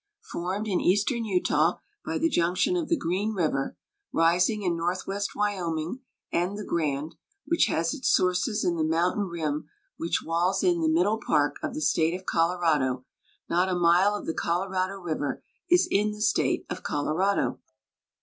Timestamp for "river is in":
14.99-16.13